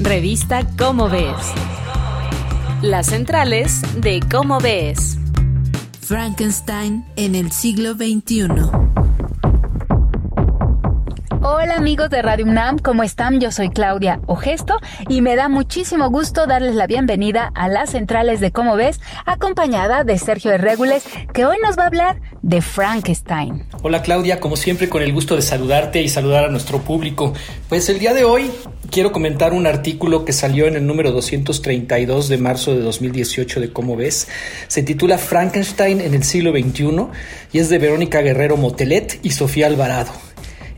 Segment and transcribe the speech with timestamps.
[0.00, 1.34] Revista Cómo Ves.
[2.82, 5.18] Las centrales de Cómo Ves.
[6.00, 8.46] Frankenstein en el siglo XXI.
[11.50, 13.40] Hola amigos de Radio UNAM, ¿cómo están?
[13.40, 14.78] Yo soy Claudia Ogesto
[15.08, 20.04] y me da muchísimo gusto darles la bienvenida a las centrales de Cómo Ves, acompañada
[20.04, 23.64] de Sergio Herrégules, que hoy nos va a hablar de Frankenstein.
[23.82, 27.32] Hola Claudia, como siempre con el gusto de saludarte y saludar a nuestro público.
[27.70, 28.50] Pues el día de hoy
[28.90, 33.72] quiero comentar un artículo que salió en el número 232 de marzo de 2018 de
[33.72, 34.28] Cómo ves.
[34.66, 37.06] Se titula Frankenstein en el siglo XXI
[37.54, 40.27] y es de Verónica Guerrero Motelet y Sofía Alvarado.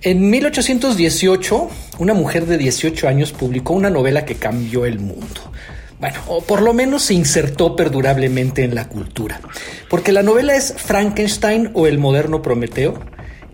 [0.02, 1.68] En 1818,
[1.98, 5.52] una mujer de 18 años publicó una novela que cambió el mundo.
[5.98, 9.42] Bueno, o por lo menos se insertó perdurablemente en la cultura.
[9.90, 12.98] Porque la novela es Frankenstein o el moderno Prometeo,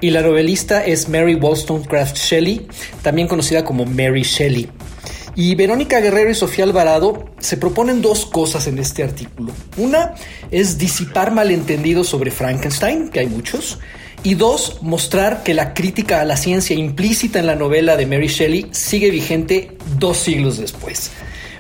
[0.01, 2.69] y la novelista es Mary Wollstonecraft Shelley,
[3.03, 4.69] también conocida como Mary Shelley.
[5.35, 9.53] Y Verónica Guerrero y Sofía Alvarado se proponen dos cosas en este artículo.
[9.79, 10.15] Una
[10.53, 13.81] es disipar malentendidos sobre Frankenstein, que hay muchos,
[14.23, 18.29] y dos, mostrar que la crítica a la ciencia implícita en la novela de Mary
[18.29, 21.11] Shelley sigue vigente dos siglos después.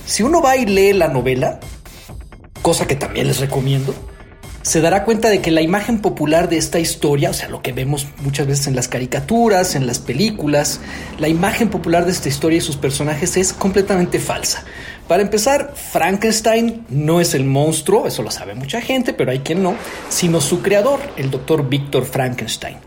[0.05, 1.61] Si uno va y lee la novela,
[2.61, 3.95] cosa que también les recomiendo,
[4.61, 7.71] se dará cuenta de que la imagen popular de esta historia, o sea, lo que
[7.71, 10.81] vemos muchas veces en las caricaturas, en las películas,
[11.17, 14.63] la imagen popular de esta historia y sus personajes es completamente falsa.
[15.07, 19.63] Para empezar, Frankenstein no es el monstruo, eso lo sabe mucha gente, pero hay quien
[19.63, 19.75] no,
[20.09, 22.77] sino su creador, el doctor Víctor Frankenstein.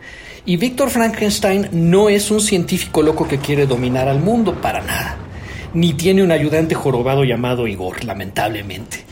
[0.44, 5.16] Y Víctor Frankenstein no es un científico loco que quiere dominar al mundo, para nada.
[5.74, 9.04] Ni tiene un ayudante jorobado llamado Igor, lamentablemente.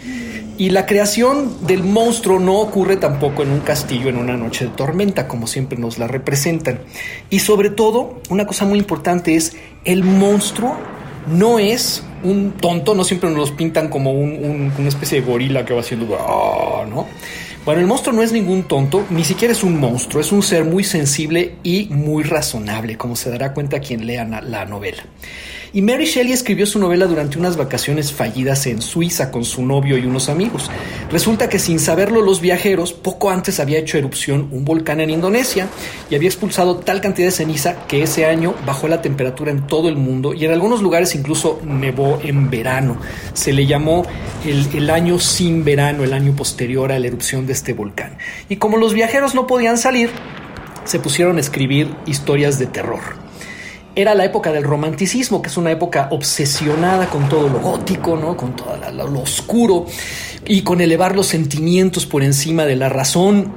[0.60, 4.70] Y la creación del monstruo no ocurre tampoco en un castillo en una noche de
[4.70, 6.80] tormenta, como siempre nos la representan.
[7.30, 10.76] Y sobre todo, una cosa muy importante es, el monstruo
[11.28, 15.72] no es un tonto, no siempre nos los pintan como una especie de gorila que
[15.72, 16.14] va haciendo...
[16.20, 17.06] Ah", ¿no?
[17.64, 20.64] Bueno, el monstruo no es ningún tonto, ni siquiera es un monstruo, es un ser
[20.64, 25.04] muy sensible y muy razonable, como se dará cuenta quien lea la novela.
[25.72, 29.96] Y Mary Shelley escribió su novela durante unas vacaciones fallidas en Suiza con su novio
[29.96, 30.68] y unos amigos.
[31.12, 35.68] Resulta que sin saberlo los viajeros, poco antes había hecho erupción un volcán en Indonesia
[36.10, 39.88] y había expulsado tal cantidad de ceniza que ese año bajó la temperatura en todo
[39.88, 42.96] el mundo y en algunos lugares incluso nevó en verano.
[43.34, 44.04] Se le llamó
[44.44, 48.16] el, año sin verano, el año posterior a la erupción de este volcán.
[48.48, 50.10] Y como los viajeros no podían salir,
[50.84, 53.00] se pusieron a escribir historias de terror
[53.96, 58.36] era la época del romanticismo, que es una época obsesionada con todo lo gótico, ¿no?
[58.36, 59.86] con todo lo oscuro
[60.46, 63.52] y con elevar los sentimientos por encima de la razón.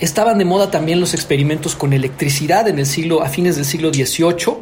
[0.00, 3.92] Estaban de moda también los experimentos con electricidad en el siglo, a fines del siglo
[3.92, 4.56] XVIII.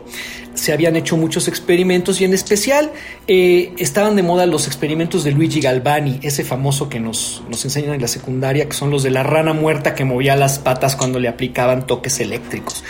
[0.58, 2.90] Se habían hecho muchos experimentos y en especial
[3.26, 7.94] eh, estaban de moda los experimentos de Luigi Galvani, ese famoso que nos, nos enseñan
[7.94, 11.20] en la secundaria, que son los de la rana muerta que movía las patas cuando
[11.20, 12.82] le aplicaban toques eléctricos.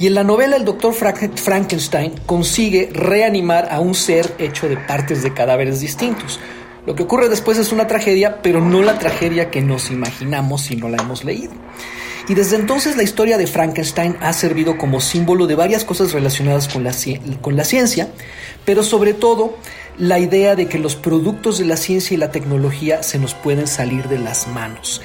[0.00, 5.22] Y en la novela el doctor Frankenstein consigue reanimar a un ser hecho de partes
[5.22, 6.38] de cadáveres distintos.
[6.86, 10.76] Lo que ocurre después es una tragedia, pero no la tragedia que nos imaginamos si
[10.76, 11.52] no la hemos leído.
[12.28, 16.68] Y desde entonces la historia de Frankenstein ha servido como símbolo de varias cosas relacionadas
[16.68, 18.08] con la, ciencia,
[18.66, 19.56] pero sobre todo
[19.96, 23.66] la idea de que los productos de la ciencia y la tecnología se nos pueden
[23.66, 25.00] salir de las manos.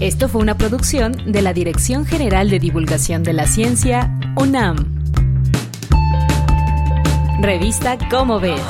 [0.01, 4.77] Esto fue una producción de la Dirección General de Divulgación de la Ciencia, UNAM.
[7.41, 8.63] Revista Cómo ves.